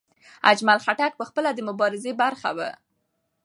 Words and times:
اجمل 0.51 0.77
خټک 0.85 1.11
پخپله 1.19 1.49
د 1.53 1.59
مبارزې 1.69 2.11
برخه 2.21 2.49
و. 2.57 2.59